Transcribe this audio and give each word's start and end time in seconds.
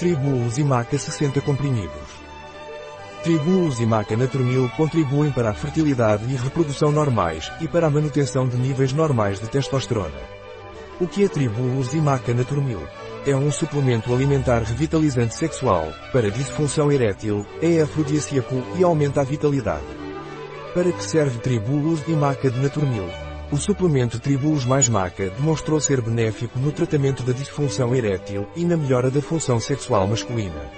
Tribulos 0.00 0.56
e 0.56 0.64
maca 0.64 0.96
60 0.96 1.42
comprimidos. 1.42 1.92
Tribulos 3.22 3.80
e 3.80 3.84
maca 3.84 4.16
Naturmil 4.16 4.66
contribuem 4.74 5.30
para 5.30 5.50
a 5.50 5.52
fertilidade 5.52 6.24
e 6.24 6.36
reprodução 6.36 6.90
normais, 6.90 7.52
e 7.60 7.68
para 7.68 7.86
a 7.86 7.90
manutenção 7.90 8.48
de 8.48 8.56
níveis 8.56 8.94
normais 8.94 9.38
de 9.38 9.46
testosterona. 9.50 10.18
O 10.98 11.06
que 11.06 11.24
é 11.24 11.28
Tribulos 11.28 11.92
e 11.92 11.98
maca 11.98 12.32
Naturmil? 12.32 12.80
É 13.26 13.36
um 13.36 13.52
suplemento 13.52 14.10
alimentar 14.14 14.62
revitalizante 14.62 15.34
sexual, 15.34 15.92
para 16.10 16.30
disfunção 16.30 16.90
erétil, 16.90 17.44
é 17.60 17.82
afrodisíaco 17.82 18.54
e 18.78 18.82
aumenta 18.82 19.20
a 19.20 19.24
vitalidade. 19.24 19.84
Para 20.72 20.90
que 20.92 21.04
serve 21.04 21.40
Tribulos 21.40 22.00
e 22.08 22.12
maca 22.12 22.50
de 22.50 22.58
Naturmil? 22.58 23.29
O 23.52 23.56
suplemento 23.56 24.20
Tribulos 24.20 24.64
mais 24.64 24.88
maca 24.88 25.28
demonstrou 25.30 25.80
ser 25.80 26.00
benéfico 26.00 26.56
no 26.60 26.70
tratamento 26.70 27.24
da 27.24 27.32
disfunção 27.32 27.92
erétil 27.92 28.46
e 28.54 28.64
na 28.64 28.76
melhora 28.76 29.10
da 29.10 29.20
função 29.20 29.58
sexual 29.58 30.06
masculina. 30.06 30.70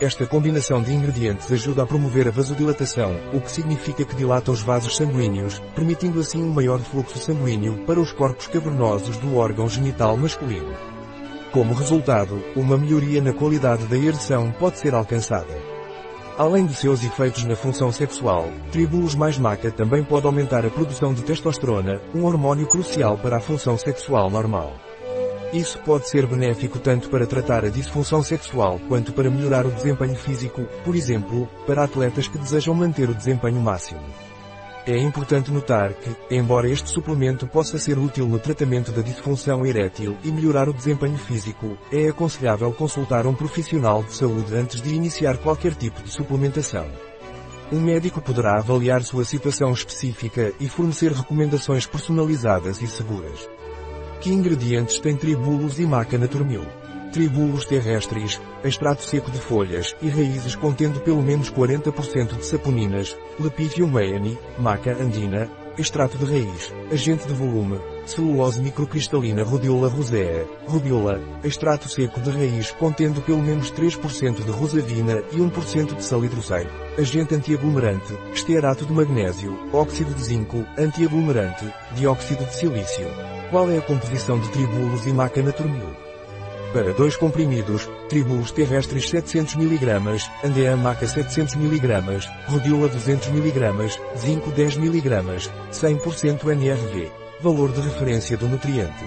Esta 0.00 0.24
combinação 0.24 0.82
de 0.82 0.94
ingredientes 0.94 1.52
ajuda 1.52 1.82
a 1.82 1.86
promover 1.86 2.26
a 2.26 2.30
vasodilatação, 2.30 3.14
o 3.34 3.42
que 3.42 3.50
significa 3.52 4.06
que 4.06 4.14
dilata 4.16 4.50
os 4.50 4.62
vasos 4.62 4.96
sanguíneos, 4.96 5.60
permitindo 5.74 6.18
assim 6.20 6.42
um 6.42 6.50
maior 6.50 6.78
fluxo 6.78 7.18
sanguíneo 7.18 7.84
para 7.84 8.00
os 8.00 8.10
corpos 8.10 8.46
cavernosos 8.46 9.18
do 9.18 9.36
órgão 9.36 9.68
genital 9.68 10.16
masculino. 10.16 10.72
Como 11.52 11.74
resultado, 11.74 12.42
uma 12.56 12.78
melhoria 12.78 13.20
na 13.20 13.34
qualidade 13.34 13.84
da 13.84 13.98
ereção 13.98 14.50
pode 14.52 14.78
ser 14.78 14.94
alcançada. 14.94 15.67
Além 16.38 16.66
de 16.66 16.74
seus 16.74 17.02
efeitos 17.02 17.42
na 17.42 17.56
função 17.56 17.90
sexual, 17.90 18.48
Tribulus 18.70 19.16
mais 19.16 19.36
maca 19.36 19.72
também 19.72 20.04
pode 20.04 20.24
aumentar 20.24 20.64
a 20.64 20.70
produção 20.70 21.12
de 21.12 21.22
testosterona, 21.22 22.00
um 22.14 22.24
hormônio 22.24 22.64
crucial 22.68 23.18
para 23.18 23.38
a 23.38 23.40
função 23.40 23.76
sexual 23.76 24.30
normal. 24.30 24.72
Isso 25.52 25.80
pode 25.80 26.08
ser 26.08 26.28
benéfico 26.28 26.78
tanto 26.78 27.10
para 27.10 27.26
tratar 27.26 27.64
a 27.64 27.68
disfunção 27.68 28.22
sexual 28.22 28.78
quanto 28.86 29.12
para 29.12 29.28
melhorar 29.28 29.66
o 29.66 29.72
desempenho 29.72 30.14
físico, 30.14 30.64
por 30.84 30.94
exemplo, 30.94 31.48
para 31.66 31.82
atletas 31.82 32.28
que 32.28 32.38
desejam 32.38 32.72
manter 32.72 33.10
o 33.10 33.14
desempenho 33.16 33.60
máximo. 33.60 34.00
É 34.88 34.96
importante 34.96 35.52
notar 35.52 35.92
que, 35.92 36.16
embora 36.34 36.66
este 36.66 36.88
suplemento 36.88 37.46
possa 37.46 37.76
ser 37.76 37.98
útil 37.98 38.26
no 38.26 38.38
tratamento 38.38 38.90
da 38.90 39.02
disfunção 39.02 39.66
erétil 39.66 40.16
e 40.24 40.32
melhorar 40.32 40.66
o 40.66 40.72
desempenho 40.72 41.18
físico, 41.18 41.76
é 41.92 42.08
aconselhável 42.08 42.72
consultar 42.72 43.26
um 43.26 43.34
profissional 43.34 44.02
de 44.02 44.14
saúde 44.14 44.54
antes 44.54 44.80
de 44.80 44.94
iniciar 44.94 45.36
qualquer 45.36 45.74
tipo 45.74 46.02
de 46.02 46.10
suplementação. 46.10 46.86
Um 47.70 47.82
médico 47.82 48.22
poderá 48.22 48.56
avaliar 48.56 49.02
sua 49.02 49.26
situação 49.26 49.72
específica 49.72 50.54
e 50.58 50.70
fornecer 50.70 51.12
recomendações 51.12 51.84
personalizadas 51.86 52.80
e 52.80 52.86
seguras. 52.86 53.46
Que 54.22 54.32
ingredientes 54.32 54.98
tem 55.00 55.14
tribulos 55.14 55.78
e 55.78 55.84
maca 55.84 56.16
naturmil? 56.16 56.64
Tribulos 57.18 57.64
terrestres, 57.64 58.40
extrato 58.62 59.02
seco 59.02 59.28
de 59.28 59.40
folhas 59.40 59.92
e 60.00 60.08
raízes 60.08 60.54
contendo 60.54 61.00
pelo 61.00 61.20
menos 61.20 61.50
40% 61.50 62.36
de 62.36 62.46
saponinas, 62.46 63.16
Lepithium 63.40 63.88
mayani, 63.88 64.38
maca 64.56 64.92
andina, 64.92 65.50
extrato 65.76 66.16
de 66.16 66.24
raiz, 66.24 66.72
agente 66.92 67.26
de 67.26 67.34
volume, 67.34 67.80
celulose 68.06 68.60
microcristalina 68.60 69.42
rhodiola 69.42 69.88
rosea, 69.88 70.46
rhodiola, 70.68 71.20
extrato 71.42 71.88
seco 71.88 72.20
de 72.20 72.30
raiz 72.30 72.70
contendo 72.70 73.20
pelo 73.20 73.42
menos 73.42 73.72
3% 73.72 74.44
de 74.44 74.50
rosavina 74.52 75.20
e 75.32 75.38
1% 75.38 75.96
de 75.96 76.04
sal 76.04 76.24
hidroxeiro, 76.24 76.70
agente 76.96 77.34
antiaglomerante, 77.34 78.16
estearato 78.32 78.86
de 78.86 78.92
magnésio, 78.92 79.58
óxido 79.72 80.14
de 80.14 80.22
zinco, 80.22 80.64
antiaglomerante, 80.78 81.68
dióxido 81.96 82.44
de 82.44 82.54
silício. 82.54 83.08
Qual 83.50 83.68
é 83.68 83.78
a 83.78 83.82
composição 83.82 84.38
de 84.38 84.48
tribulos 84.50 85.04
e 85.04 85.12
maca 85.12 85.42
naturmil? 85.42 86.07
Para 86.72 86.92
dois 86.92 87.16
comprimidos, 87.16 87.88
tribulos 88.10 88.50
terrestres 88.50 89.08
700 89.08 89.54
mg, 89.54 90.30
Andea 90.44 90.76
maca 90.76 91.06
700 91.06 91.54
mg, 91.54 92.28
Rhodiola 92.46 92.88
200 92.88 93.28
mg, 93.28 93.98
Zinco 94.18 94.50
10 94.50 94.76
mg, 94.76 95.50
100% 95.72 96.46
NRV. 96.46 97.10
Valor 97.40 97.72
de 97.72 97.80
referência 97.80 98.36
do 98.36 98.48
nutriente. 98.48 99.04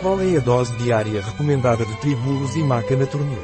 Qual 0.00 0.20
é 0.20 0.36
a 0.36 0.40
dose 0.40 0.76
diária 0.76 1.20
recomendada 1.20 1.84
de 1.84 1.96
tribulos 1.96 2.54
e 2.54 2.62
maca 2.62 2.94
naturmil? 2.94 3.42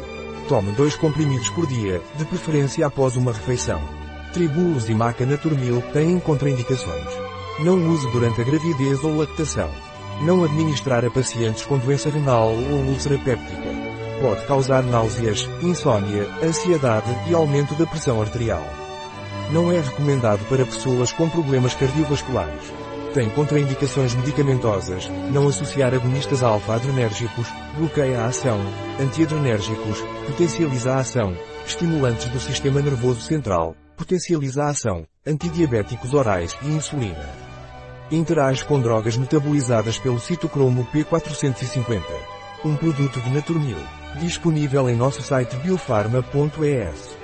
Tome 0.49 0.71
dois 0.73 0.95
comprimidos 0.95 1.49
por 1.51 1.67
dia, 1.67 2.01
de 2.17 2.25
preferência 2.27 2.87
após 2.87 3.17
uma 3.17 3.33
refeição. 3.33 3.83
Tribulos 4.33 4.89
e 4.89 4.95
maca 4.95 5.27
naturmil 5.27 5.83
têm 5.93 6.21
contraindicações. 6.21 7.09
Não 7.61 7.89
use 7.89 8.09
durante 8.13 8.41
a 8.41 8.45
gravidez 8.45 9.03
ou 9.03 9.17
lactação. 9.17 9.71
Não 10.23 10.45
administrar 10.45 11.05
a 11.05 11.11
pacientes 11.11 11.65
com 11.65 11.79
doença 11.79 12.09
renal 12.09 12.49
ou 12.49 12.85
úlcera 12.87 13.19
péptica. 13.19 13.63
Pode 14.21 14.47
causar 14.47 14.83
náuseas, 14.83 15.49
insônia, 15.61 16.29
ansiedade 16.43 17.11
e 17.29 17.35
aumento 17.35 17.75
da 17.75 17.87
pressão 17.87 18.21
arterial. 18.21 18.65
Não 19.53 19.71
é 19.71 19.81
recomendado 19.81 20.45
para 20.49 20.65
pessoas 20.65 21.13
com 21.13 21.29
problemas 21.29 21.75
cardiovasculares. 21.75 22.73
Tem 23.13 23.29
contraindicações 23.31 24.15
medicamentosas, 24.15 25.09
não 25.31 25.47
associar 25.47 25.95
agonistas 25.95 26.43
alfa-adrenérgicos, 26.43 27.47
bloqueia 27.77 28.21
a 28.21 28.27
ação, 28.27 28.59
antiadrenérgicos, 28.99 30.01
potencializa 30.27 30.95
a 30.95 30.99
ação, 31.01 31.37
estimulantes 31.67 32.29
do 32.29 32.41
sistema 32.41 32.81
nervoso 32.81 33.21
central, 33.21 33.77
potencializa 33.97 34.65
a 34.65 34.71
ação, 34.71 35.07
antidiabéticos 35.27 36.13
orais 36.13 36.57
e 36.63 36.69
insulina. 36.69 37.44
Interage 38.11 38.65
com 38.65 38.81
drogas 38.81 39.17
metabolizadas 39.17 39.99
pelo 39.99 40.21
citocromo 40.21 40.87
P450. 40.93 42.03
Um 42.65 42.77
produto 42.77 43.21
de 43.21 43.31
Naturmil. 43.31 43.79
Disponível 44.21 44.89
em 44.89 44.97
nosso 44.97 45.23
site 45.23 45.57
biofarma.es. 45.57 47.24